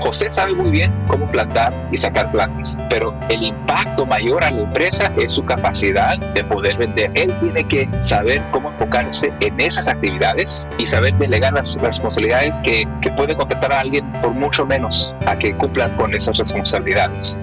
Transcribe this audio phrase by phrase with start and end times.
[0.00, 4.62] José sabe muy bien cómo plantar y sacar plantas, pero el impacto mayor a la
[4.62, 7.10] empresa es su capacidad de poder vender.
[7.14, 12.86] Él tiene que saber cómo enfocarse en esas actividades y saber delegar las responsabilidades que,
[13.00, 17.38] que puede contratar a alguien por mucho menos a que cumplan con esas responsabilidades.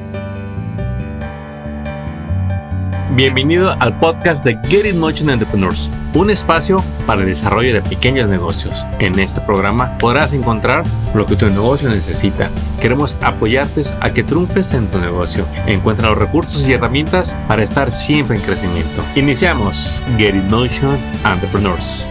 [3.16, 8.28] Bienvenido al podcast de Get It Motion Entrepreneurs, un espacio para el desarrollo de pequeños
[8.28, 8.88] negocios.
[8.98, 12.50] En este programa podrás encontrar lo que tu negocio necesita.
[12.82, 15.46] Queremos apoyarte a que triunfes en tu negocio.
[15.68, 19.04] Encuentra los recursos y herramientas para estar siempre en crecimiento.
[19.16, 22.04] Iniciamos Get It Motion Entrepreneurs.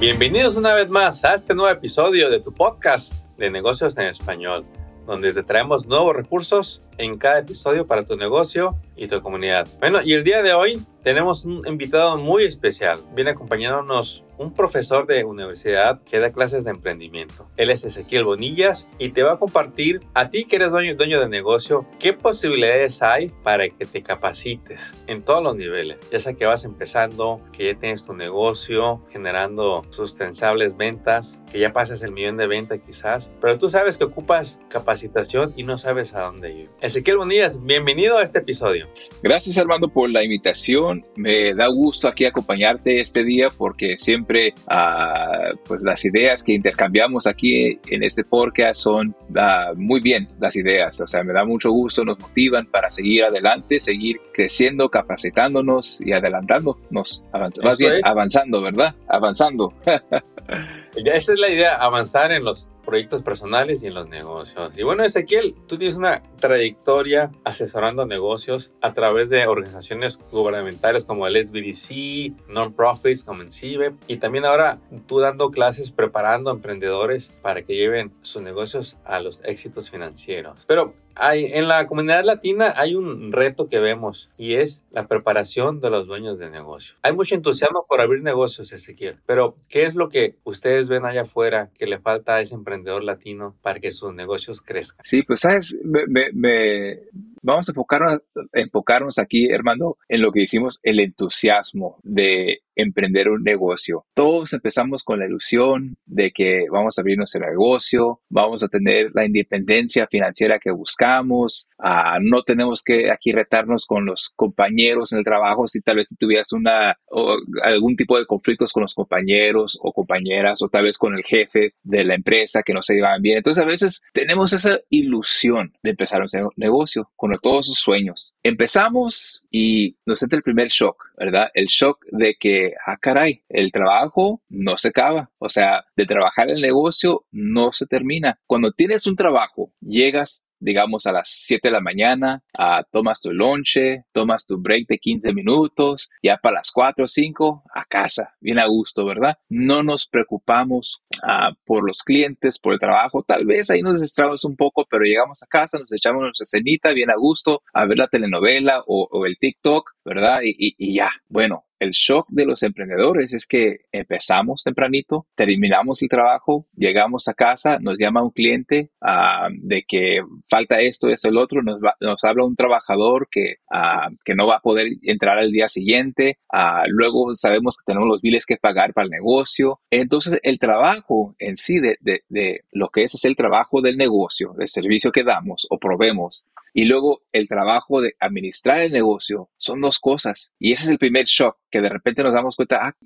[0.00, 4.64] Bienvenidos una vez más a este nuevo episodio de tu podcast de negocios en español,
[5.06, 9.66] donde te traemos nuevos recursos en cada episodio para tu negocio y tu comunidad.
[9.80, 13.00] Bueno, y el día de hoy tenemos un invitado muy especial.
[13.14, 17.48] Viene acompañándonos un profesor de universidad que da clases de emprendimiento.
[17.56, 21.28] Él es Ezequiel Bonillas y te va a compartir a ti que eres dueño, de
[21.28, 26.00] negocio qué posibilidades hay para que te capacites en todos los niveles.
[26.10, 31.72] Ya sea que vas empezando, que ya tienes tu negocio generando sustentables ventas, que ya
[31.72, 36.14] pasas el millón de ventas quizás, pero tú sabes que ocupas capacitación y no sabes
[36.14, 36.70] a dónde ir.
[36.80, 38.88] Ezequiel Bonillas, bienvenido a este episodio.
[39.22, 40.91] Gracias Armando por la invitación.
[41.16, 47.26] Me da gusto aquí acompañarte este día porque siempre uh, pues las ideas que intercambiamos
[47.26, 51.00] aquí en este podcast son uh, muy bien las ideas.
[51.00, 56.12] O sea, me da mucho gusto, nos motivan para seguir adelante, seguir creciendo, capacitándonos y
[56.12, 57.24] adelantándonos.
[57.32, 58.94] Avanz más bien, avanzando, ¿verdad?
[59.08, 59.72] Avanzando.
[60.94, 64.76] Esa es la idea, avanzar en los proyectos personales y en los negocios.
[64.76, 71.26] Y bueno, Ezequiel, tú tienes una trayectoria asesorando negocios a través de organizaciones gubernamentales como
[71.26, 77.62] el SBDC, non-profits como en CIBE, y también ahora tú dando clases preparando emprendedores para
[77.62, 80.64] que lleven sus negocios a los éxitos financieros.
[80.66, 85.80] Pero hay, en la comunidad latina hay un reto que vemos y es la preparación
[85.80, 86.96] de los dueños de negocio.
[87.02, 91.22] Hay mucho entusiasmo por abrir negocios, Ezequiel, pero ¿qué es lo que ustedes ven allá
[91.22, 95.04] afuera que le falta a ese emprendedor latino para que sus negocios crezcan?
[95.06, 97.00] Sí, pues sabes, me, me,
[97.42, 98.22] vamos a enfocarnos,
[98.52, 104.06] enfocarnos aquí, hermano, en lo que hicimos, el entusiasmo de emprender un negocio.
[104.14, 109.10] Todos empezamos con la ilusión de que vamos a abrir nuestro negocio, vamos a tener
[109.14, 115.18] la independencia financiera que buscamos, uh, no tenemos que aquí retarnos con los compañeros en
[115.18, 117.32] el trabajo si tal vez tuvieras una, o
[117.62, 121.74] algún tipo de conflictos con los compañeros o compañeras o tal vez con el jefe
[121.82, 123.38] de la empresa que no se llevan bien.
[123.38, 128.34] Entonces a veces tenemos esa ilusión de empezar un negocio con todos sus sueños.
[128.42, 131.48] Empezamos y nos entra el primer shock, ¿verdad?
[131.54, 135.30] El shock de que ah, caray, el trabajo no se acaba.
[135.38, 138.38] O sea, de trabajar el negocio no se termina.
[138.46, 143.32] Cuando tienes un trabajo, llegas digamos a las 7 de la mañana, uh, tomas tu
[143.32, 148.34] lonche, tomas tu break de 15 minutos, ya para las 4 o 5 a casa,
[148.40, 149.36] bien a gusto, ¿verdad?
[149.48, 154.44] No nos preocupamos uh, por los clientes, por el trabajo, tal vez ahí nos distraemos
[154.44, 157.98] un poco, pero llegamos a casa, nos echamos nuestra cenita bien a gusto, a ver
[157.98, 160.40] la telenovela o, o el TikTok, ¿verdad?
[160.42, 166.00] Y, y, y ya, bueno, el shock de los emprendedores es que empezamos tempranito, terminamos
[166.00, 171.28] el trabajo, llegamos a casa, nos llama un cliente uh, de que falta esto, esto,
[171.28, 175.38] el otro, nos, va, habla un trabajador que, uh, que no va a poder entrar
[175.38, 179.80] al día siguiente, uh, luego sabemos que tenemos los biles que pagar para el negocio.
[179.90, 183.96] Entonces, el trabajo en sí de, de, de lo que es, es el trabajo del
[183.96, 189.50] negocio, del servicio que damos o probemos, y luego el trabajo de administrar el negocio
[189.56, 190.52] son dos cosas.
[190.58, 192.96] Y ese es el primer shock, que de repente nos damos cuenta, ah,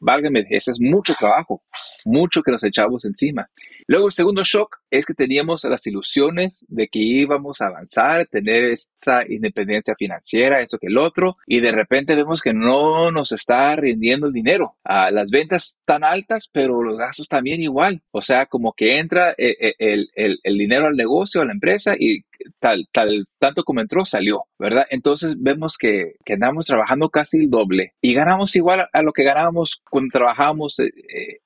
[0.00, 1.62] válgame, ese es mucho trabajo,
[2.04, 3.48] mucho que nos echamos encima.
[3.86, 8.64] Luego el segundo shock es que teníamos las ilusiones de que íbamos a avanzar, tener
[8.64, 13.74] esta independencia financiera, eso que el otro, y de repente vemos que no nos está
[13.76, 14.76] rindiendo el dinero.
[14.84, 18.02] Ah, las ventas tan altas, pero los gastos también igual.
[18.12, 21.94] O sea, como que entra el, el, el, el dinero al negocio, a la empresa,
[21.98, 22.24] y
[22.58, 24.86] tal, tal, tanto como entró, salió, ¿verdad?
[24.90, 29.24] Entonces vemos que, que andamos trabajando casi el doble y ganamos igual a lo que
[29.24, 30.90] ganábamos cuando trabajábamos eh,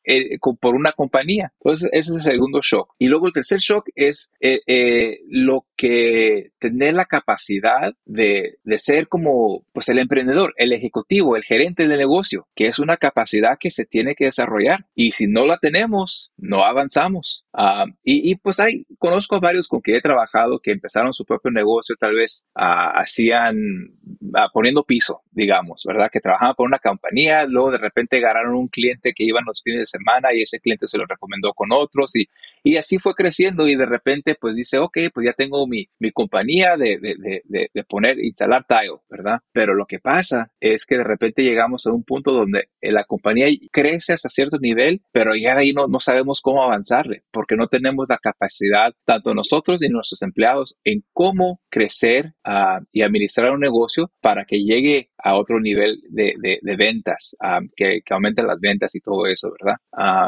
[0.04, 1.52] eh, eh, por una compañía.
[1.60, 2.94] Entonces, ese es el segundo shock.
[2.98, 8.78] Y luego el tercer shock es eh, eh, lo que tener la capacidad de, de,
[8.78, 13.58] ser como pues el emprendedor, el ejecutivo, el gerente del negocio, que es una capacidad
[13.60, 14.86] que se tiene que desarrollar.
[14.96, 17.44] Y si no la tenemos, no avanzamos.
[17.52, 21.24] Uh, y, y, pues hay, conozco a varios con que he trabajado que empezaron su
[21.24, 26.10] propio negocio, tal vez uh, hacían, uh, poniendo piso digamos, ¿verdad?
[26.12, 29.80] Que trabajaban por una compañía, luego de repente agarraron un cliente que iban los fines
[29.80, 32.28] de semana y ese cliente se lo recomendó con otros y,
[32.64, 36.10] y así fue creciendo y de repente pues dice, ok, pues ya tengo mi, mi
[36.12, 39.38] compañía de, de, de, poner, instalar tile, ¿verdad?
[39.52, 43.46] Pero lo que pasa es que de repente llegamos a un punto donde la compañía
[43.72, 47.68] crece hasta cierto nivel, pero ya de ahí no, no sabemos cómo avanzarle porque no
[47.68, 53.60] tenemos la capacidad, tanto nosotros y nuestros empleados, en cómo crecer uh, y administrar un
[53.60, 58.46] negocio para que llegue a otro nivel de, de, de ventas, um, que, que aumenten
[58.46, 59.76] las ventas y todo eso, ¿verdad?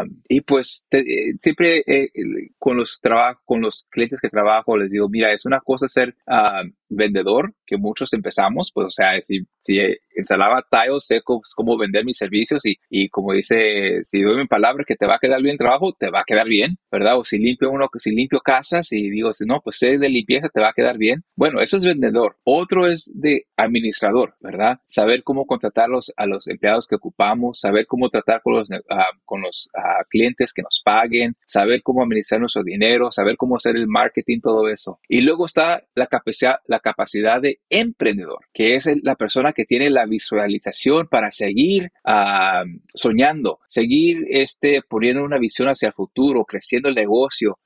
[0.03, 2.11] Um, y pues te, eh, siempre eh,
[2.59, 6.15] con los trabajos, con los clientes que trabajo, les digo, mira, es una cosa ser
[6.27, 9.79] uh, vendedor, que muchos empezamos, pues, o sea, si, si
[10.17, 14.47] instalaba tiles, sé cómo, cómo, vender mis servicios y, y como dice, si doy mi
[14.47, 17.19] palabra que te va a quedar bien trabajo, te va a quedar bien, ¿verdad?
[17.19, 20.49] O si limpio uno, si limpio casas y digo, si no, pues sé de limpieza,
[20.49, 21.23] te va a quedar bien.
[21.37, 22.37] Bueno, eso es vendedor.
[22.45, 24.79] Otro es de administrador, ¿verdad?
[24.89, 29.19] Saber cómo contratar los, a los empleados que ocupamos, saber cómo tratar con los, uh,
[29.25, 33.77] con los uh, clientes que nos paguen, saber cómo administrar nuestro dinero, saber cómo hacer
[33.77, 34.99] el marketing, todo eso.
[35.09, 39.91] Y luego está la capacidad, la capacidad de emprendedor, que es la persona que tiene
[39.91, 46.89] la visualización para seguir uh, soñando, seguir este, poniendo una visión hacia el futuro, creciendo
[46.89, 47.59] el negocio,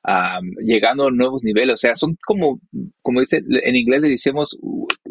[0.62, 1.74] llegando a nuevos niveles.
[1.74, 2.60] O sea, son como,
[3.02, 4.58] como dice, en inglés le decimos,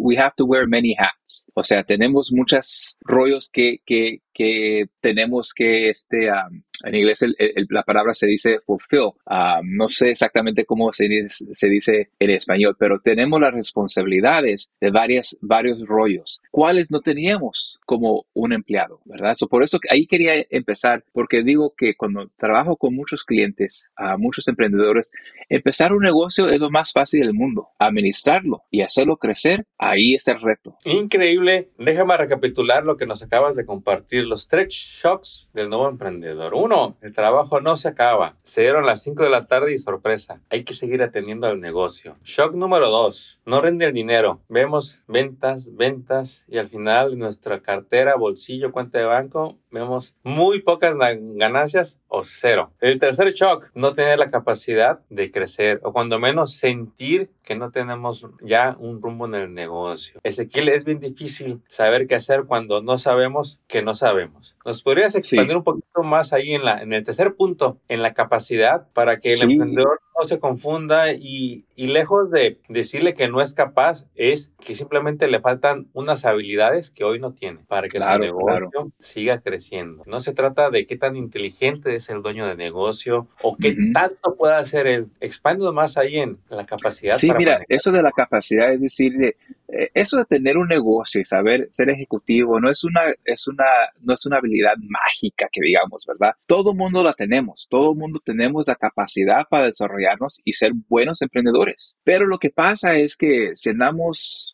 [0.03, 1.45] we have to wear many hats.
[1.55, 7.35] O sea, tenemos muchos rollos que, que, que tenemos que, este, um, en inglés el,
[7.39, 9.13] el, la palabra se dice fulfill.
[9.25, 14.91] Um, no sé exactamente cómo se, se, dice en español, pero tenemos las responsabilidades de
[14.91, 19.35] varias, varios rollos, cuales no teníamos como un empleado, ¿verdad?
[19.35, 24.15] So, por eso ahí quería empezar, porque digo que cuando trabajo con muchos clientes, a
[24.15, 25.11] uh, muchos emprendedores,
[25.47, 27.69] empezar un negocio es lo más fácil del mundo.
[27.79, 30.75] Administrarlo y hacerlo crecer, ahí está el reto.
[30.86, 31.72] Increíble.
[31.78, 36.54] Déjame recapitular lo que nos acabas de compartir los tres shocks del nuevo emprendedor.
[36.56, 38.38] Uno, el trabajo no se acaba.
[38.44, 40.42] Se dieron las 5 de la tarde y sorpresa.
[40.50, 42.18] Hay que seguir atendiendo al negocio.
[42.24, 44.42] Shock número dos, no rinde el dinero.
[44.50, 50.96] Vemos ventas, ventas y al final nuestra cartera, bolsillo, cuenta de banco, vemos muy pocas
[50.98, 52.72] ganancias o cero.
[52.80, 57.72] El tercer shock, no tener la capacidad de crecer o cuando menos sentir que no
[57.72, 60.20] tenemos ya un rumbo en el negocio.
[60.24, 64.58] Ezequiel, es bien difícil saber qué hacer cuando no sabemos que no sabemos.
[64.66, 65.58] ¿Nos podrías expandir sí.
[65.58, 69.34] un poquito más ahí en, la, en el tercer punto, en la capacidad para que
[69.34, 69.44] el sí.
[69.44, 74.75] emprendedor no se confunda y, y, lejos de decirle que no es capaz, es que
[74.75, 78.92] simplemente le faltan unas habilidades que hoy no tiene para que claro, su negocio claro.
[79.00, 80.04] siga creciendo.
[80.06, 83.71] No se trata de qué tan inteligente es el dueño de negocio o qué uh
[83.71, 83.94] -huh.
[83.94, 85.07] tanto pueda hacer él.
[85.19, 87.18] Expande más ahí en la capacidad.
[87.18, 87.65] Sí, mira, manejar.
[87.69, 89.38] eso de la capacidad es decir, de,
[89.68, 93.65] eh, eso de tener un negocio y saber ser ejecutivo no es una, es una,
[94.01, 96.36] no es una habilidad mágica que digamos, ¿verdad?
[96.45, 100.02] Todo mundo la tenemos, todo mundo tenemos la capacidad para desarrollar
[100.44, 101.95] y ser buenos emprendedores.
[102.03, 103.69] Pero lo que pasa es que si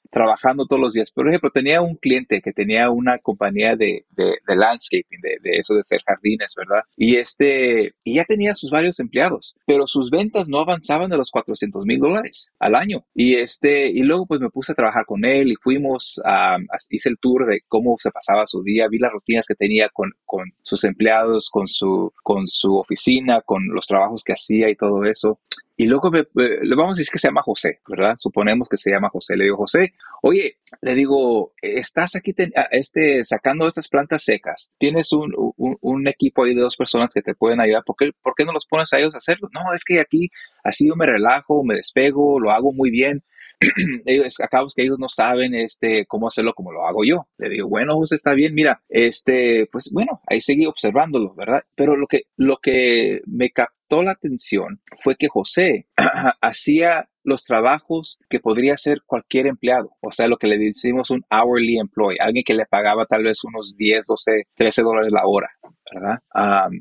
[0.09, 4.37] trabajando todos los días, por ejemplo, tenía un cliente que tenía una compañía de, de,
[4.47, 6.81] de landscaping, de, de, eso de hacer jardines, ¿verdad?
[6.95, 11.31] Y este, y ya tenía sus varios empleados, pero sus ventas no avanzaban de los
[11.31, 13.05] 400 mil dólares al año.
[13.13, 16.57] Y este, y luego pues me puse a trabajar con él y fuimos, a,
[16.89, 20.11] hice el tour de cómo se pasaba su día, vi las rutinas que tenía con,
[20.25, 25.05] con sus empleados, con su, con su oficina, con los trabajos que hacía y todo
[25.05, 25.39] eso.
[25.79, 28.15] Y luego me, le vamos a decir que se llama José, ¿verdad?
[28.17, 29.37] Suponemos que se llama José.
[29.37, 34.73] Le digo, José, oye, le digo, estás aquí te, este, sacando estas plantas secas.
[34.77, 37.83] Tienes un, un, un, equipo ahí de dos personas que te pueden ayudar.
[37.85, 39.47] ¿Por qué, ¿Por qué no los pones a ellos a hacerlo?
[39.53, 40.27] No, es que aquí
[40.65, 43.23] así yo me relajo, me despego, lo hago muy bien.
[44.05, 44.35] ellos,
[44.75, 47.27] que ellos no saben este, cómo hacerlo como lo hago yo.
[47.37, 51.63] Le digo, bueno, José, está bien, mira, este, pues bueno, ahí seguí observándolo, ¿verdad?
[51.75, 55.87] Pero lo que, lo que me captó la atención fue que José
[56.41, 61.23] hacía los trabajos que podría hacer cualquier empleado, o sea, lo que le decimos un
[61.29, 65.49] hourly employee, alguien que le pagaba tal vez unos 10, 12, 13 dólares la hora,
[65.93, 66.19] ¿verdad?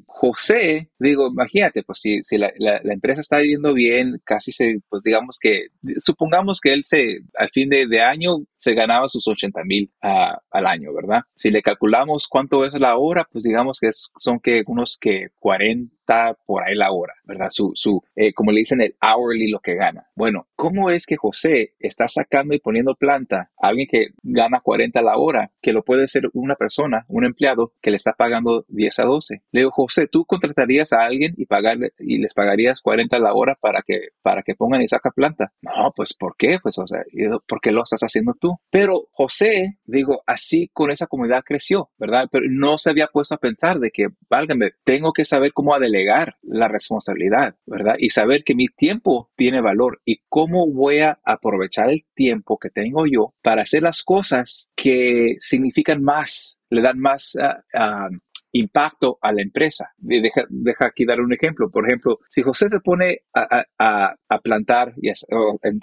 [0.06, 2.52] José, digo, imagínate, pues si, si la,
[2.84, 7.68] empresa está yendo bien, casi se, pues digamos que, supongamos que él se, al fin
[7.68, 11.22] de, año, se ganaba sus 80 mil al año, ¿verdad?
[11.34, 15.88] Si le calculamos cuánto es la hora, pues digamos que son que unos que 40
[16.46, 17.48] por ahí la hora, ¿verdad?
[17.50, 20.06] Su, su eh, como le dicen, el hourly lo que gana.
[20.14, 25.02] Bueno, ¿cómo es que José está sacando y poniendo planta a alguien que gana 40
[25.02, 28.97] la hora, que lo puede ser una persona, un empleado, que le está pagando 10
[28.98, 29.42] 10 a 12.
[29.52, 33.34] Le digo, José, ¿tú contratarías a alguien y, pagarle, y les pagarías 40 a la
[33.34, 35.52] hora para que, para que pongan y saca planta?
[35.62, 36.58] No, pues ¿por qué?
[36.62, 37.02] Pues, o sea,
[37.46, 38.56] ¿por qué lo estás haciendo tú?
[38.70, 42.28] Pero José, digo, así con esa comunidad creció, ¿verdad?
[42.30, 46.36] Pero no se había puesto a pensar de que, válgame, tengo que saber cómo delegar
[46.42, 47.94] la responsabilidad, ¿verdad?
[47.98, 52.70] Y saber que mi tiempo tiene valor y cómo voy a aprovechar el tiempo que
[52.70, 58.16] tengo yo para hacer las cosas que significan más, le dan más uh,
[58.52, 59.92] impacto a la empresa.
[59.98, 60.46] Deja,
[60.80, 61.70] aquí dar un ejemplo.
[61.70, 65.12] Por ejemplo, si José se pone a, plantar y a,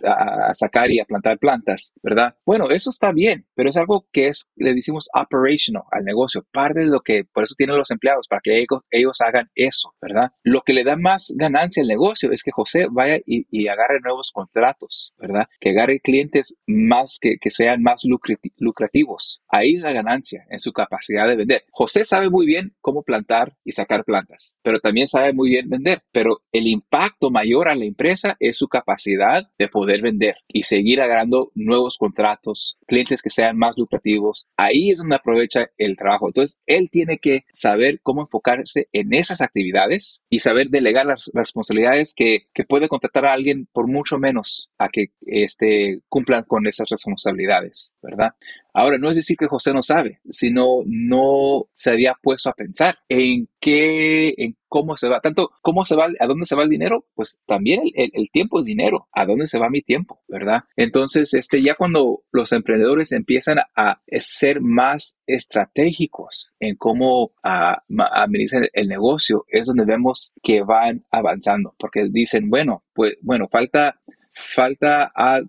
[0.06, 2.36] a, sacar y a plantar plantas, ¿verdad?
[2.46, 6.46] Bueno, eso está bien, pero es algo que es, le decimos operational al negocio.
[6.52, 10.32] Parte de lo que, por eso tienen los empleados, para que ellos, hagan eso, ¿verdad?
[10.44, 14.00] Lo que le da más ganancia al negocio es que José vaya y, y agarre
[14.04, 15.48] nuevos contratos, ¿verdad?
[15.60, 19.42] Que agarre clientes más que, que sean más lucrativos.
[19.48, 21.64] Ahí es la ganancia en su capacidad de vender.
[21.72, 26.02] José sabe muy bien cómo plantar y sacar plantas, pero también sabe muy bien vender.
[26.12, 31.02] Pero el impacto mayor a la empresa es su capacidad de poder vender y seguir
[31.02, 34.48] agarrando nuevos contratos, clientes que sean más lucrativos.
[34.58, 36.28] Ahí es donde aprovecha el trabajo.
[36.28, 42.14] Entonces, él tiene que saber cómo enfocarse en esas actividades y saber delegar las responsabilidades
[42.16, 46.90] que, que puede contratar a alguien por mucho menos a que este, cumplan con esas
[46.90, 48.32] responsabilidades, ¿verdad?
[48.77, 52.98] Ahora, no es decir que José no sabe, sino no se había puesto a pensar
[53.08, 56.70] en qué, en cómo se va, tanto cómo se va, a dónde se va el
[56.70, 60.63] dinero, pues también el, tiempo es dinero, a dónde se va mi tiempo, ¿verdad?
[60.75, 68.89] Entonces, este, ya cuando los emprendedores empiezan a ser más estratégicos en cómo administrar el
[68.89, 74.01] negocio, es donde vemos que van avanzando, porque dicen, bueno, pues, bueno, falta
[74.36, 75.39] falta a,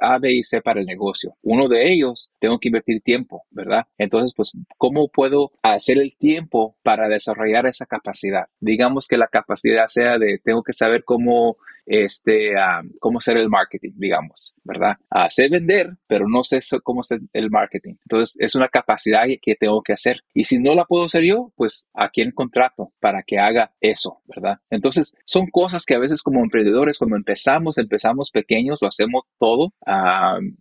[0.00, 1.36] a, B y C para el negocio.
[1.42, 3.86] Uno de ellos, tengo que invertir tiempo, ¿verdad?
[3.98, 8.46] Entonces, pues, ¿cómo puedo hacer el tiempo para desarrollar esa capacidad?
[8.60, 11.56] Digamos que la capacidad sea de, tengo que saber cómo
[11.90, 12.52] este,
[13.00, 14.96] cómo hacer el marketing, digamos, ¿verdad?
[15.28, 17.94] sé vender, pero no sé cómo hacer el marketing.
[18.04, 20.20] Entonces, es una capacidad que tengo que hacer.
[20.32, 24.20] Y si no la puedo hacer yo, pues a quién contrato para que haga eso,
[24.26, 24.58] ¿verdad?
[24.70, 29.72] Entonces, son cosas que a veces como emprendedores, cuando empezamos, empezamos pequeños, lo hacemos todo.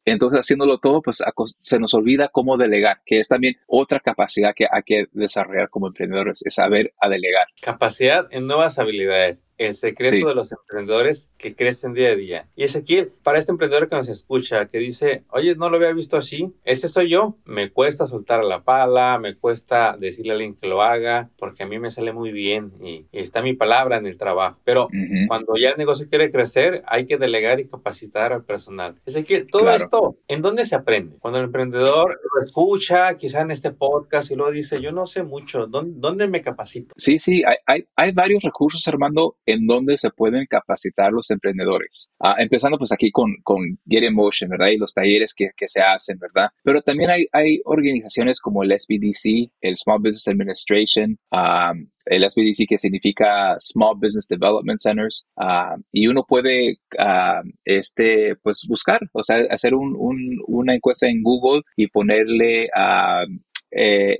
[0.05, 1.23] Entonces, haciéndolo todo, pues
[1.57, 5.87] se nos olvida cómo delegar, que es también otra capacidad que hay que desarrollar como
[5.87, 7.47] emprendedores, es saber a delegar.
[7.61, 9.45] Capacidad en nuevas habilidades.
[9.57, 12.47] El secreto de los emprendedores que crecen día a día.
[12.55, 16.15] Y Ezequiel, para este emprendedor que nos escucha, que dice, oye, no lo había visto
[16.15, 20.67] así, ese soy yo, me cuesta soltar la pala, me cuesta decirle a alguien que
[20.67, 24.17] lo haga, porque a mí me sale muy bien y, está mi palabra en el
[24.17, 24.61] trabajo.
[24.63, 24.87] Pero
[25.27, 28.95] cuando ya el negocio quiere crecer, hay que delegar y capacitar al personal.
[29.19, 31.17] Ezequiel, todo esto, ¿en dónde se aprende?
[31.19, 35.23] Cuando el emprendedor lo escucha, quizá en este podcast, y luego dice, yo no sé
[35.23, 36.93] mucho, ¿dónde, me capacito?
[36.97, 42.09] Sí, sí, hay, hay, hay varios recursos, Armando, en donde se pueden capacitar los emprendedores.
[42.19, 44.67] Ah, empezando pues aquí con, con Get in Motion, ¿verdad?
[44.67, 46.49] Y los talleres que, que se hacen, ¿verdad?
[46.63, 52.67] Pero también hay, hay organizaciones como el SBDC, el Small Business Administration, um, el SBDC
[52.67, 59.23] que significa Small Business Development Centers, um, y uno puede um, este, pues buscar, o
[59.23, 63.23] sea, hacer un, un, una encuesta en Google y ponerle a
[63.71, 64.19] eh,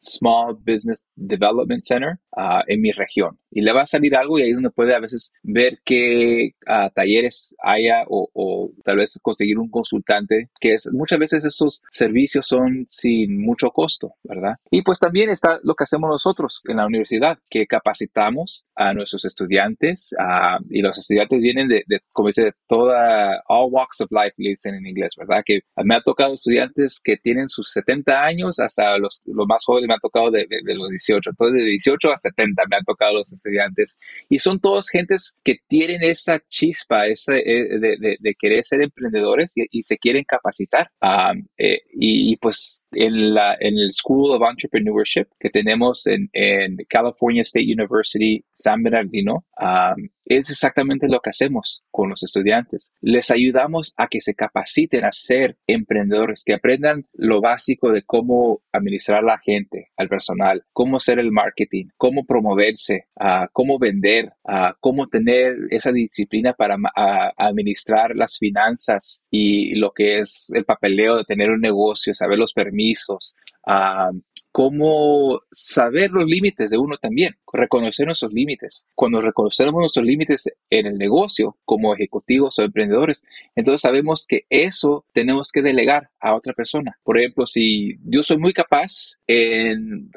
[0.00, 3.38] Small Business Development Center uh, en mi región.
[3.50, 6.52] Y le va a salir algo y ahí es donde puede a veces ver qué
[6.66, 11.82] uh, talleres haya o, o, tal vez conseguir un consultante, que es muchas veces esos
[11.92, 14.56] servicios son sin mucho costo, ¿verdad?
[14.70, 19.24] Y pues también está lo que hacemos nosotros en la universidad, que capacitamos a nuestros
[19.24, 20.14] estudiantes
[20.70, 24.74] y los estudiantes vienen de, de, como dice, toda, all walks of life, le dicen
[24.74, 25.42] en inglés, ¿verdad?
[25.44, 29.88] Que me ha tocado estudiantes que tienen sus 70 años hasta los, los más jóvenes
[29.88, 31.30] me han tocado de, de, los 18.
[31.30, 33.96] Entonces, de 18 a 70 me han tocado los estudiantes.
[34.28, 39.54] Y son todos gentes que tienen esa chispa esa, eh, de, de querer ser emprendedores
[39.56, 40.90] y, se quieren capacitar.
[41.00, 46.28] Um, eh, y, y, pues en, la, en el School of Entrepreneurship que tenemos en,
[46.32, 52.92] en California State University, San Bernardino, um, es exactamente lo que hacemos con los estudiantes.
[53.00, 58.62] Les ayudamos a que se capaciten a ser emprendedores, que aprendan lo básico de cómo
[58.72, 64.72] administrar la gente, al personal, cómo hacer el marketing, cómo promoverse, uh, cómo vender, uh,
[64.80, 66.76] cómo tener esa disciplina para
[67.36, 72.52] administrar las finanzas y lo que es el papeleo de tener un negocio, saber los
[72.52, 73.34] permisos,
[74.52, 78.86] cómo saber los límites de uno también, reconocer nuestros límites.
[78.94, 83.24] Cuando reconocemos nuestros límites en el negocio como ejecutivos o emprendedores,
[83.56, 86.98] entonces sabemos que eso tenemos que delegar a otra persona.
[87.02, 90.10] Por ejemplo, si yo soy muy capaz en,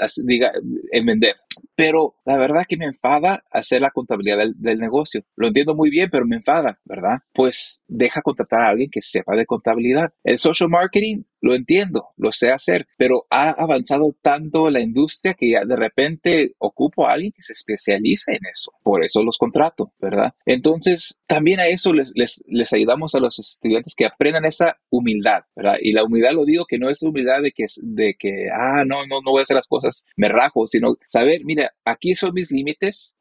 [0.92, 1.36] en vender,
[1.75, 5.24] pero la verdad que me enfada hacer la contabilidad del, negocio.
[5.36, 7.20] Lo entiendo muy bien, pero me enfada, ¿verdad?
[7.34, 10.14] Pues deja contratar a alguien que sepa de contabilidad.
[10.24, 15.52] El social marketing lo entiendo, lo sé hacer, pero ha avanzado tanto la industria que
[15.52, 18.72] ya de repente ocupo a alguien que se especialice en eso.
[18.82, 20.34] Por eso los contrato, ¿verdad?
[20.48, 25.44] Entonces, también a eso les, les, les ayudamos a los estudiantes que aprendan esa humildad,
[25.56, 25.78] ¿verdad?
[25.80, 29.06] Y la humildad lo digo que no es humildad de que, de que ah, no,
[29.06, 32.52] no, no voy a hacer las cosas, me rajo, sino saber, mira, aquí son mis
[32.52, 33.14] límites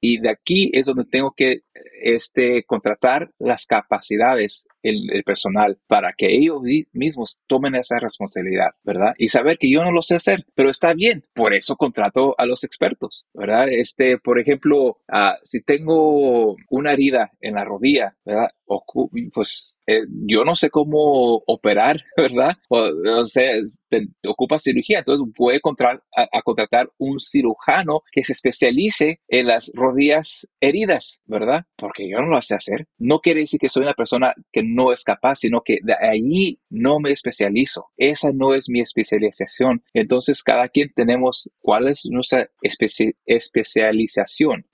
[0.00, 1.62] y de aquí es donde tengo que
[2.02, 9.14] este, contratar las capacidades, el, personal, para que ellos mismos tomen esa responsabilidad, ¿verdad?
[9.18, 12.46] Y saber que yo no lo sé hacer, pero está bien, por eso contrato a
[12.46, 13.66] los expertos, ¿verdad?
[13.68, 18.48] Este, por ejemplo, ah, si tengo una herida en la rodilla, ¿verdad?
[19.32, 22.56] pues eh, yo no sé cómo operar, ¿verdad?
[22.68, 23.52] O, sea,
[23.88, 29.70] te, ocupa cirugía, entonces voy a, a, contratar un cirujano que se especialice en las
[29.74, 31.64] rodillas heridas, ¿verdad?
[31.76, 32.86] Porque yo no lo sé hacer.
[32.98, 36.58] No quiere decir que soy una persona que no es capaz, sino que de ahí
[36.72, 37.86] no me especializo.
[37.96, 39.84] Esa no es mi especialización.
[39.92, 42.48] Entonces, cada quien tenemos cuál es nuestra
[43.26, 44.66] especialización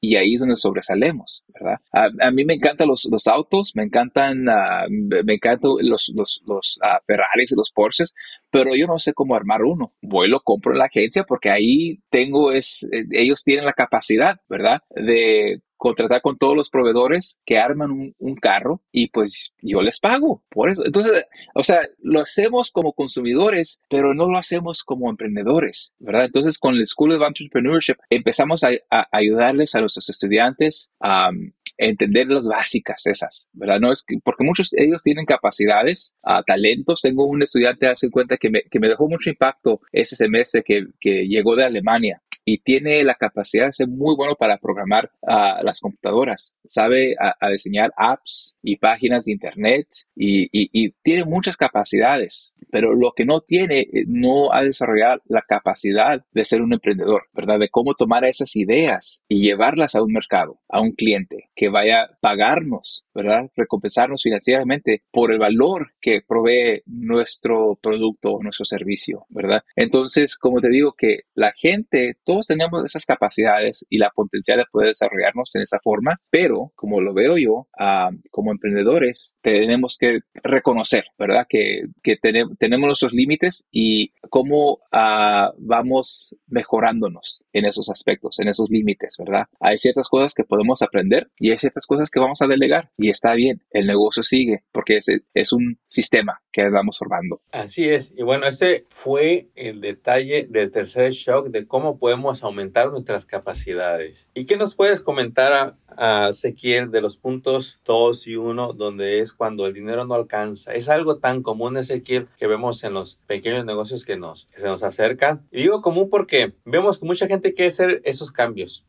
[0.00, 1.80] y ahí es donde sobresalemos, ¿verdad?
[1.92, 4.88] A, mí me encantan los, los autos, me encantan, uh,
[5.24, 8.14] me encantan los, los, los uh, Ferraris y los Porsches,
[8.50, 9.92] pero yo no sé cómo armar uno.
[10.00, 14.40] Voy lo compro en la agencia porque ahí tengo es, eh, ellos tienen la capacidad,
[14.48, 14.82] ¿verdad?
[14.94, 20.42] De contratar con todos los proveedores que arman un, carro y pues yo les pago
[20.48, 20.82] por eso.
[20.86, 21.24] Entonces,
[21.54, 26.24] o sea, lo hacemos como consumidores, pero no lo hacemos como emprendedores, ¿verdad?
[26.24, 28.70] Entonces, con el School of Entrepreneurship empezamos a,
[29.12, 31.28] ayudarles a nuestros estudiantes a
[31.76, 33.78] entender las básicas esas, ¿verdad?
[33.78, 37.02] No es que, porque muchos ellos tienen capacidades, uh, talentos.
[37.02, 40.86] Tengo un estudiante, hace cuenta, que me, que me dejó mucho impacto ese semestre que,
[40.98, 45.62] que llegó de Alemania y tiene la capacidad de ser muy bueno para programar uh,
[45.62, 46.54] las computadoras.
[46.66, 53.12] Sabe a, diseñar apps y páginas de internet y, y, tiene muchas capacidades, pero lo
[53.12, 57.58] que no tiene, eh, no ha desarrollado la capacidad de ser un emprendedor, ¿verdad?
[57.58, 62.02] De cómo tomar esas ideas y llevarlas a un mercado, a un cliente que vaya
[62.02, 63.48] a pagarnos, ¿verdad?
[63.54, 69.62] Recompensarnos financieramente por el valor que provee nuestro producto o nuestro servicio, ¿verdad?
[69.76, 74.64] Entonces, como te digo, que la gente, todos tenemos esas capacidades y la potencial de
[74.72, 80.20] poder desarrollarnos en esa forma, pero como lo veo yo, uh, como emprendedores, tenemos que
[80.42, 81.46] reconocer, ¿verdad?
[81.48, 88.68] Que, que tenemos, nuestros límites y cómo uh, vamos mejorándonos en esos aspectos, en esos
[88.70, 89.46] límites, ¿verdad?
[89.60, 93.10] Hay ciertas cosas que podemos aprender y hay ciertas cosas que vamos a delegar y
[93.10, 97.40] está bien, el negocio sigue porque es, es un sistema que vamos formando.
[97.52, 102.90] Así es, y bueno, ese fue el detalle del tercer shock de cómo podemos aumentar
[102.90, 104.30] nuestras capacidades.
[104.34, 109.20] ¿Y qué nos puedes comentar a, a Ezequiel de los puntos 2 y 1, donde
[109.20, 110.72] es cuando el dinero no alcanza?
[110.72, 114.66] Es algo tan común, Ezequiel, que vemos en los pequeños negocios que, nos, que se
[114.66, 115.46] nos acercan.
[115.50, 118.86] Y digo común porque vemos que mucha gente quiere hacer esos cambios,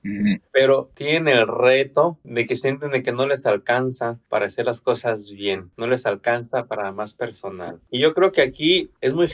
[0.51, 4.81] pero tiene el reto de que sienten de que no les alcanza para hacer las
[4.81, 7.79] cosas bien, no les alcanza para más personal.
[7.89, 9.29] Y yo creo que aquí es muy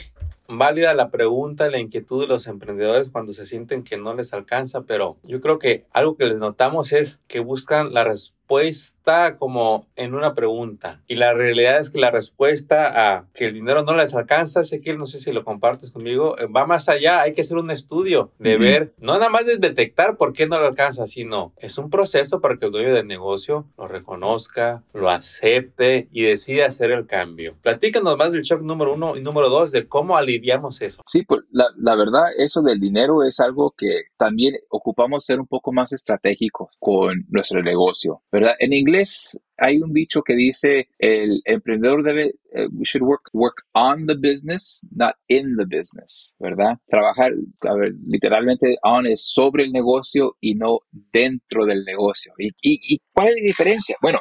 [0.48, 4.82] válida la pregunta, la inquietud de los emprendedores cuando se sienten que no les alcanza,
[4.82, 9.86] pero yo creo que algo que les notamos es que buscan la respuesta respuesta como
[9.96, 11.00] en una pregunta.
[11.08, 14.98] Y la realidad es que la respuesta a que el dinero no les alcanza, Ezequiel,
[14.98, 17.22] no sé si lo compartes conmigo, eh, va más allá.
[17.22, 20.60] Hay que hacer un estudio de ver, no nada más de detectar por qué no
[20.60, 25.08] le alcanza, sino es un proceso para que el dueño del negocio lo reconozca, lo
[25.08, 27.56] acepte y decida hacer el cambio.
[27.62, 31.00] Platícanos más del shock número uno y número dos de cómo aliviamos eso.
[31.06, 35.46] Sí, pues la, la verdad, eso del dinero es algo que también ocupamos ser un
[35.46, 38.22] poco más estratégicos con nuestro negocio.
[38.58, 43.62] En inglés hay un dicho que dice el emprendedor debe, eh, we should work, work
[43.72, 46.78] on the business, not in the business, ¿verdad?
[46.88, 50.80] Trabajar, a ver, literalmente on es sobre el negocio y no
[51.12, 52.32] dentro del negocio.
[52.38, 53.96] ¿Y, y, y cuál es la diferencia?
[54.02, 54.18] Bueno,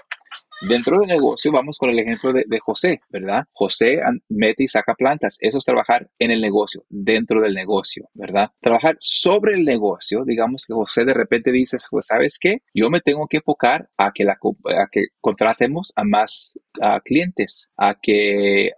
[0.62, 3.46] Dentro del negocio, vamos con el ejemplo de, José, ¿verdad?
[3.52, 5.38] José mete y saca plantas.
[5.40, 8.52] Eso es trabajar en el negocio, dentro del negocio, ¿verdad?
[8.62, 12.60] Trabajar sobre el negocio, digamos que José de repente dice, pues, ¿sabes qué?
[12.74, 16.58] Yo me tengo que enfocar a que, la, a que contratemos a más
[17.04, 18.72] clientes, a que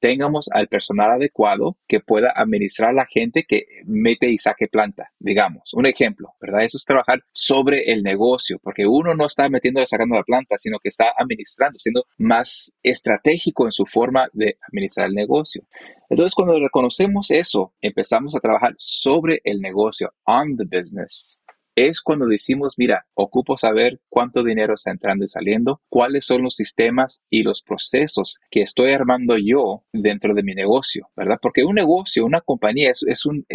[0.00, 5.72] tengamos al personal adecuado que pueda administrar la gente que mete y saque planta, digamos.
[5.74, 6.64] Un ejemplo, ¿verdad?
[6.64, 10.56] Eso es trabajar sobre el negocio, porque uno no está metiendo y sacando la planta,
[10.58, 15.62] sino que está administrando, siendo más estratégico en su forma de administrar el negocio.
[16.08, 21.39] Entonces, cuando reconocemos eso, empezamos a trabajar sobre el negocio, on the business
[21.76, 26.56] es cuando decimos, mira, ocupo saber cuánto dinero está entrando y saliendo, cuáles son los
[26.56, 31.38] sistemas y los procesos que estoy armando yo dentro de mi negocio, ¿verdad?
[31.40, 33.46] Porque un negocio, una compañía es, un,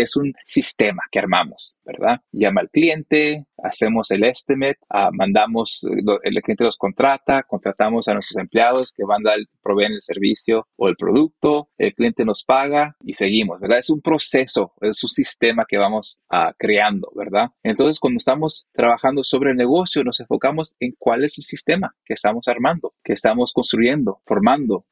[0.46, 2.22] sistema que armamos, ¿verdad?
[2.32, 5.86] Llama al cliente, hacemos el estimate, ah, mandamos,
[6.24, 10.88] el cliente los contrata, contratamos a nuestros empleados que van a proveen el servicio o
[10.88, 13.80] el producto, el cliente nos paga y seguimos, ¿verdad?
[13.80, 17.50] Es un proceso, es un sistema que vamos uh, creando, ¿verdad?
[17.64, 22.14] Entonces, cuando estamos trabajando sobre el negocio, nos enfocamos en cuál es el sistema que
[22.14, 24.86] estamos armando, que estamos construyendo, formando.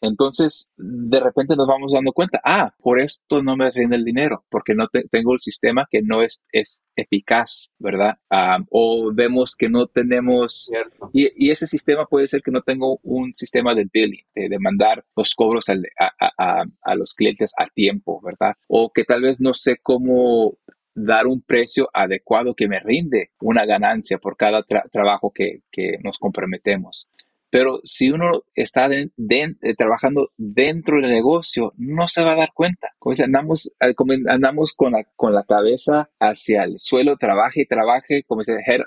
[0.00, 4.44] Entonces, de repente nos vamos dando cuenta, ah, por esto no me rinde el dinero,
[4.50, 8.18] porque no tengo el sistema que no es, es eficaz, ¿verdad?
[8.70, 10.70] o vemos que no tenemos,
[11.12, 15.04] y, y, ese sistema puede ser que no tengo un sistema de billing, de, mandar
[15.14, 15.74] los cobros a,
[16.18, 18.54] a, a, los clientes a tiempo, ¿verdad?
[18.68, 20.56] O que tal vez no sé cómo
[20.94, 26.18] dar un precio adecuado que me rinde una ganancia por cada trabajo que, que, nos
[26.18, 27.08] comprometemos.
[27.52, 29.06] Pero si uno está eh,
[29.76, 32.88] trabajando dentro del negocio, no se va a dar cuenta.
[32.98, 33.94] Como andamos, eh,
[34.28, 38.80] andamos con, la, con la cabeza hacia el suelo, trabaje y trabaje, como dice, head,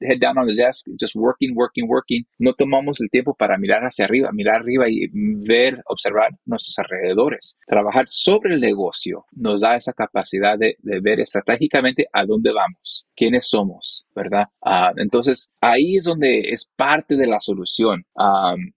[0.00, 2.26] head, down on the desk, just working, working, working.
[2.38, 5.08] No tomamos el tiempo para mirar hacia arriba, mirar arriba y
[5.46, 7.56] ver, observar nuestros alrededores.
[7.66, 13.06] Trabajar sobre el negocio nos da esa capacidad de, de ver estratégicamente a dónde vamos,
[13.16, 14.48] quiénes somos, ¿verdad?
[14.60, 18.01] Ah, entonces, ahí es donde es parte de la solución.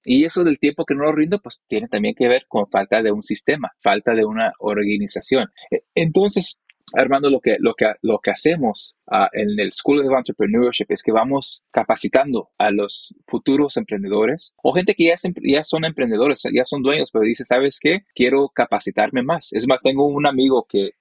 [0.04, 3.02] Y eso del tiempo que no lo rindo, pues tiene también que ver con falta
[3.02, 5.50] de un sistema, falta de una organización.
[5.72, 6.60] E, entonces,
[6.94, 11.02] Armando, lo que, lo que, lo que hacemos ah, en el School of Entrepreneurship es
[11.02, 15.12] que vamos capacitando a los futuros emprendedores o gente que
[15.44, 18.04] ya, son emprendedores, ya son dueños, pero dice, ¿sabes qué?
[18.14, 19.52] Quiero capacitarme más.
[19.54, 20.92] Es más, tengo un amigo que,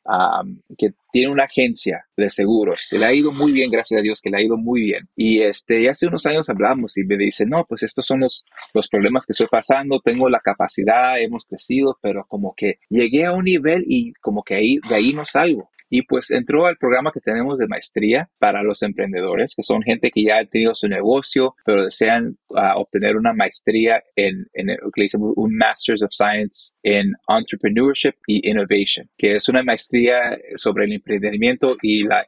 [0.78, 2.88] que tiene una agencia de seguros.
[2.90, 5.08] Le ha ido muy bien, gracias a Dios que le ha ido muy bien.
[5.14, 8.88] Y este, hace unos años hablamos y me dice, no, pues estos son los, los
[8.88, 13.44] problemas que estoy pasando, tengo la capacidad, hemos crecido, pero como que llegué a un
[13.44, 15.70] nivel y como que ahí, de ahí no salgo.
[15.94, 20.10] Y pues entró al programa que tenemos de maestría para los emprendedores, que son gente
[20.10, 24.76] que ya ha tenido su negocio, pero desean ah, obtener una maestría en, en le
[24.96, 30.94] decimos un Masters of Science en Entrepreneurship y Innovation, que es una maestría sobre el
[30.94, 32.26] emprendimiento y la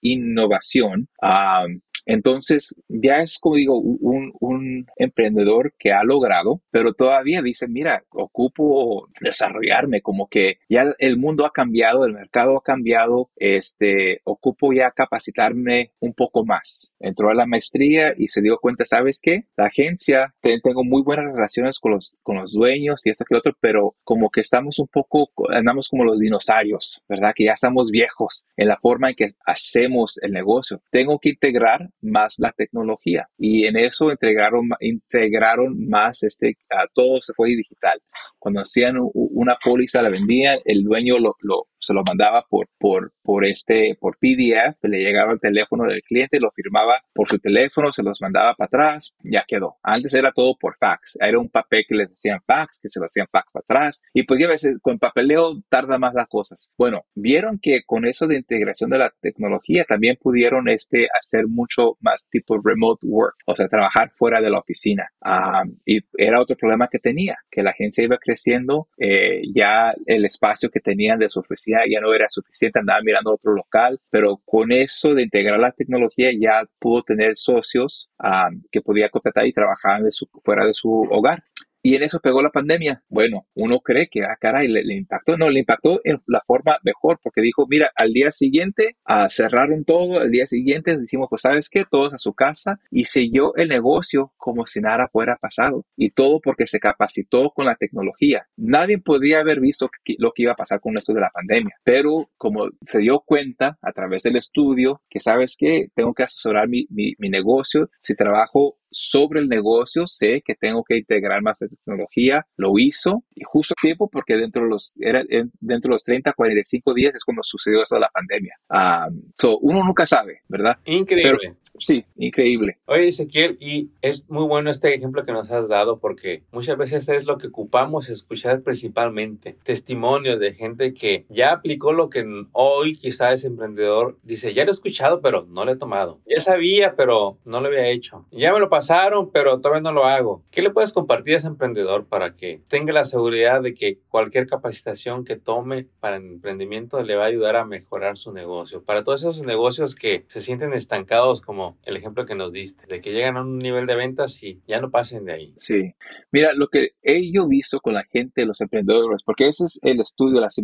[0.00, 7.42] innovación um, entonces, ya es como digo, un, un, emprendedor que ha logrado, pero todavía
[7.42, 13.28] dice, mira, ocupo desarrollarme, como que ya el mundo ha cambiado, el mercado ha cambiado,
[13.36, 16.94] este, ocupo ya capacitarme un poco más.
[16.98, 19.44] Entró a la maestría y se dio cuenta, ¿sabes qué?
[19.58, 23.52] La agencia, tengo muy buenas relaciones con los, con los dueños y esto que otro,
[23.60, 27.32] pero como que estamos un poco, andamos como los dinosaurios, ¿verdad?
[27.36, 30.80] Que ya estamos viejos en la forma en que hacemos el negocio.
[30.90, 36.56] Tengo que integrar más la tecnología y en eso integraron, integraron más, este,
[36.94, 38.00] todo se fue digital.
[38.38, 38.96] Cuando hacían
[39.38, 43.96] una póliza, la vendían, el dueño lo, lo se lo mandaba por, por, por, este,
[44.00, 48.20] por PDF, le llegaba al teléfono del cliente, lo firmaba por su teléfono, se los
[48.20, 49.76] mandaba para atrás, ya quedó.
[49.82, 53.06] Antes era todo por fax, era un papel que les decían fax, que se lo
[53.06, 56.70] hacían fax para atrás, y pues ya a veces con papeleo tarda más las cosas.
[56.76, 61.96] Bueno, vieron que con eso de integración de la tecnología también pudieron este, hacer mucho
[62.00, 65.08] más tipo remote work, o sea, trabajar fuera de la oficina.
[65.22, 70.24] Ah, y era otro problema que tenía, que la agencia iba creciendo, eh, ya el
[70.24, 74.40] espacio que tenían de su oficina ya no era suficiente, andaba mirando otro local, pero
[74.44, 79.52] con eso de integrar la tecnología ya pudo tener socios ah, que podía contratar y
[79.52, 80.02] trabajar
[80.42, 81.42] fuera de su hogar.
[81.82, 83.02] Y en eso pegó la pandemia.
[83.08, 85.36] Bueno, uno cree que, ah, caray, le, impactó.
[85.36, 89.84] No, le impactó en la forma mejor, porque dijo, mira, al día siguiente uh, cerraron
[89.84, 91.84] todo, al día siguiente decimos, pues, ¿sabes qué?
[91.88, 95.84] Todos a su casa y siguió el negocio como si nada fuera pasado.
[95.96, 98.46] Y todo porque se capacitó con la tecnología.
[98.56, 102.30] Nadie podía haber visto lo que iba a pasar con esto de la pandemia, pero
[102.36, 105.88] como se dio cuenta a través del estudio que, ¿sabes qué?
[105.94, 107.90] Tengo que asesorar mi, mi, mi negocio.
[108.00, 113.24] Si trabajo sobre el negocio, sé que tengo que integrar más de tecnología, lo hizo
[113.34, 115.22] y justo tiempo porque dentro de los, era,
[115.60, 118.54] dentro de los 30, 45 días es cuando sucedió eso de la pandemia.
[118.70, 120.76] Um, so, uno nunca sabe, ¿verdad?
[120.84, 121.56] Increíble.
[121.78, 122.78] Sí, increíble.
[122.86, 127.08] Oye, Ezequiel, y es muy bueno este ejemplo que nos has dado porque muchas veces
[127.08, 132.96] es lo que ocupamos escuchar principalmente, testimonios de gente que ya aplicó lo que hoy
[132.96, 136.20] quizá es emprendedor, dice, ya lo he escuchado, pero no lo he tomado.
[136.26, 138.26] Ya sabía, pero no lo había hecho.
[138.30, 140.42] Ya me lo pasaron, pero todavía no lo hago.
[140.50, 144.46] ¿Qué le puedes compartir a ese emprendedor para que tenga la seguridad de que cualquier
[144.46, 148.82] capacitación que tome para emprendimiento le va a ayudar a mejorar su negocio?
[148.84, 153.00] Para todos esos negocios que se sienten estancados, como el ejemplo que nos diste, de
[153.00, 155.54] que llegan a un nivel de ventas y ya no pasen de ahí.
[155.58, 155.94] Sí,
[156.30, 160.00] mira, lo que he yo visto con la gente, los emprendedores, porque ese es el
[160.00, 160.56] estudio, las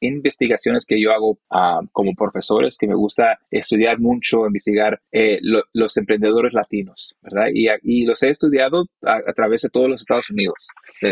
[0.00, 5.38] investigaciones que yo hago ah, como profesores, que me gusta estudiar mucho, investigar eh,
[5.72, 7.46] los emprendedores latinos, ¿verdad?
[7.52, 10.68] Y, y los he estudiado a, través de todos los Estados Unidos,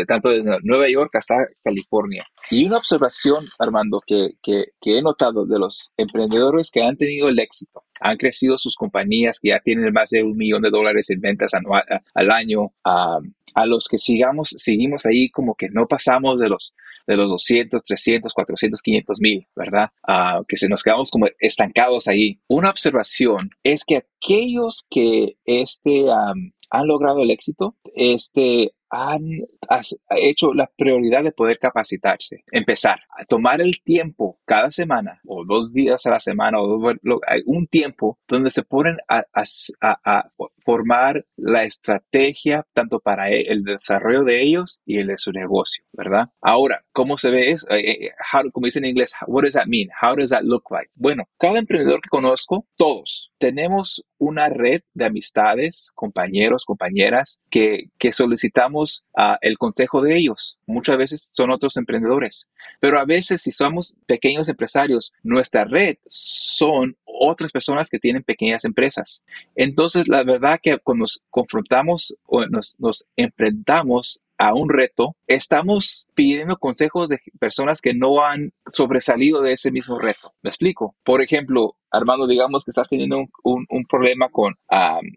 [0.07, 2.23] tanto desde Nueva York hasta California.
[2.49, 7.27] Y una observación, Armando, que, que, que he notado de los emprendedores que han tenido
[7.27, 11.09] el éxito han crecido sus compañías que ya tienen más de un millón de dólares
[11.09, 16.39] en ventas anual, al año, a los que sigamos, seguimos ahí como que no pasamos
[16.39, 16.75] de los,
[17.07, 19.89] de los 200, 300, 400, 500 mil, ¿verdad?
[20.47, 22.39] que se nos quedamos como estancados ahí.
[22.47, 29.23] Una observación es que aquellos que este, han logrado el éxito, este, han
[30.09, 35.73] hecho la prioridad de poder capacitarse, empezar a tomar el tiempo cada semana o dos
[35.73, 36.93] días a la semana o
[37.45, 39.23] un tiempo donde se ponen a,
[40.63, 45.83] formar la estrategia tanto para e, el desarrollo de ellos y el de su negocio,
[45.91, 46.29] ¿verdad?
[46.39, 47.67] Ahora, ¿cómo se ve eso?
[47.71, 48.11] Eh, eh,
[48.51, 49.89] como dice en inglés, what does that mean?
[50.01, 50.89] How does that look like?
[50.93, 58.13] Bueno, cada emprendedor que conozco, todos tenemos una red de amistades, compañeros, compañeras que, que
[58.13, 58.80] solicitamos
[59.17, 60.57] uh, el consejo de ellos.
[60.65, 66.95] Muchas veces son otros emprendedores, pero a veces si somos pequeños empresarios, nuestra red son
[67.05, 69.23] otras personas que tienen pequeñas empresas.
[69.55, 72.77] Entonces, la verdad que cuando nos confrontamos o nos,
[73.15, 79.71] enfrentamos a un reto, estamos pidiendo consejos de personas que no han sobresalido de ese
[79.71, 80.33] mismo reto.
[80.41, 80.95] ¿Me explico?
[81.03, 84.55] Por ejemplo, Armando, digamos que estás teniendo un, problema con,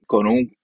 [0.06, 0.54] con un,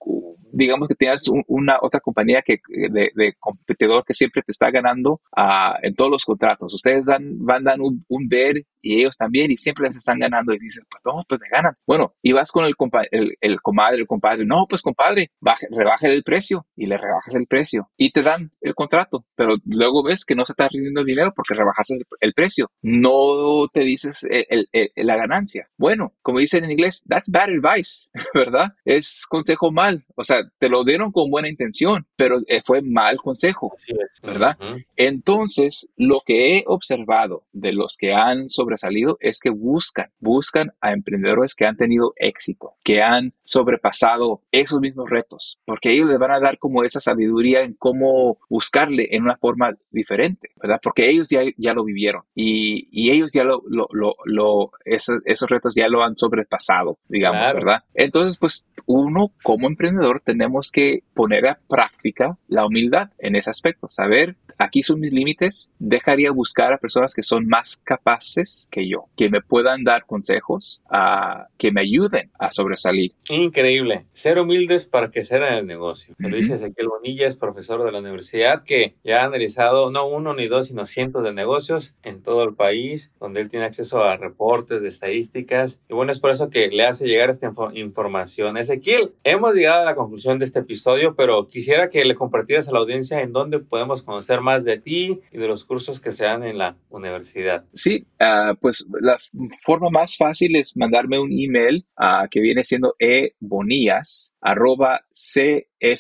[0.53, 5.21] digamos que tienes una otra compañía que, de, de, competidor que siempre te está ganando
[5.37, 6.75] uh, en todos los contratos.
[6.75, 10.53] Ustedes dan, van dan un, un, ver y ellos también y siempre les están ganando
[10.53, 11.75] y dicen, pues no, pues me ganan.
[11.87, 12.75] Bueno, y vas con el,
[13.11, 17.35] el, el comadre, el compadre, no, pues compadre, baje, rebaje el precio y le rebajas
[17.35, 21.01] el precio y te dan el contrato, pero luego ves que no se está rindiendo
[21.01, 22.71] el dinero porque rebajas el, el precio.
[22.83, 25.69] No te dices el, la ganancia.
[25.77, 28.73] Bueno, como dicen en inglés, that's bad advice, ¿verdad?
[28.85, 30.05] Es consejo mal.
[30.17, 33.75] O sea, te lo dieron con buena intención, pero eh, fue mal consejo,
[34.23, 34.57] ¿verdad?
[34.97, 40.93] Entonces, lo que he observado de los que han sobresalido es que buscan, buscan a
[40.93, 46.33] emprendedores que han tenido éxito, que han sobrepasado esos mismos retos, porque ellos les van
[46.33, 50.81] a dar como esa sabiduría en cómo buscarle en una forma diferente, ¿verdad?
[50.83, 53.89] Porque ellos ya, ya lo vivieron y, y ellos ya lo, lo,
[54.25, 57.85] lo, esos, esos retos ya lo han sobrepasado, digamos, ¿verdad?
[57.95, 63.89] Entonces, pues uno como emprendedor tenemos que poner a práctica la humildad en ese aspecto,
[63.89, 69.07] saber aquí son mis límites, dejaría buscar a personas que son más capaces que yo,
[69.17, 73.15] que me puedan dar consejos, a, que me ayuden a sobresalir.
[73.31, 74.07] Increíble.
[74.13, 76.15] Ser humildes para que en el negocio.
[76.19, 80.07] Se lo dice Ezequiel Bonilla, es profesor de la universidad que ya ha analizado no
[80.07, 84.03] uno ni dos, sino cientos de negocios en todo el país, donde él tiene acceso
[84.03, 85.81] a reportes de estadísticas.
[85.89, 88.57] Y bueno, es por eso que le hace llegar esta información.
[88.57, 92.73] Ezequiel, hemos llegado a la conclusión de este episodio, pero quisiera que le compartieras a
[92.73, 96.25] la audiencia en dónde podemos conocer más de ti y de los cursos que se
[96.25, 97.65] dan en la universidad.
[97.75, 99.17] Sí, uh, pues la
[99.63, 105.99] forma más fácil es mandarme un email uh, que viene siendo ebonillas arroba csusb.edu,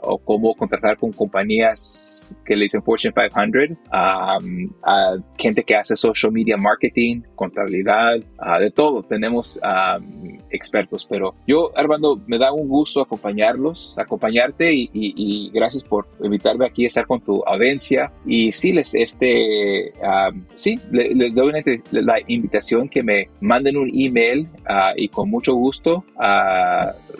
[0.00, 4.38] o cómo contratar con compañías que le dicen Fortune 500, a
[5.36, 8.20] gente que hace social media marketing, contabilidad,
[8.60, 9.02] de todo.
[9.02, 9.60] Tenemos
[10.48, 16.84] expertos, pero yo, Armando, me da un gusto acompañarlos, acompañarte y, gracias por invitarme aquí
[16.84, 18.12] a estar con tu audiencia.
[18.24, 19.92] Y sí, les, este,
[20.54, 21.52] sí, les, doy
[21.90, 27.14] la invitación que me manden un email ah, y con mucho gusto uh,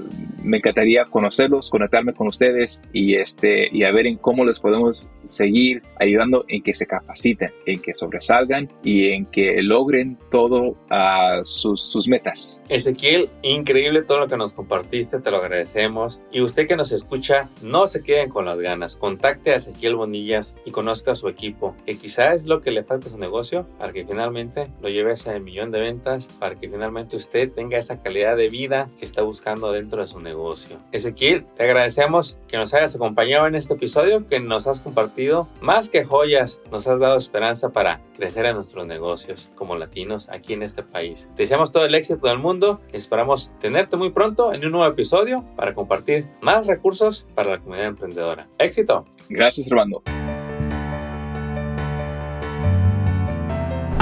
[0.44, 5.08] me encantaría conocerlos, conectarme con ustedes y, este, y a ver en cómo les podemos
[5.24, 11.40] seguir ayudando en que se capaciten, en que sobresalgan y en que logren todo a
[11.44, 12.60] sus, sus metas.
[12.68, 16.22] Ezequiel, increíble todo lo que nos compartiste, te lo agradecemos.
[16.30, 18.96] Y usted que nos escucha, no se queden con las ganas.
[18.96, 22.84] Contacte a Ezequiel Bonillas y conozca a su equipo, que quizá es lo que le
[22.84, 26.54] falta a su negocio para que finalmente lo lleve a ese millón de ventas, para
[26.54, 30.33] que finalmente usted tenga esa calidad de vida que está buscando dentro de su negocio
[30.34, 30.78] negocio.
[30.92, 35.88] Ezequiel, te agradecemos que nos hayas acompañado en este episodio, que nos has compartido más
[35.88, 40.62] que joyas, nos has dado esperanza para crecer en nuestros negocios como latinos aquí en
[40.62, 41.30] este país.
[41.36, 44.90] Te deseamos todo el éxito del mundo y esperamos tenerte muy pronto en un nuevo
[44.90, 48.48] episodio para compartir más recursos para la comunidad emprendedora.
[48.58, 49.06] ¡Éxito!
[49.28, 50.02] Gracias, Armando.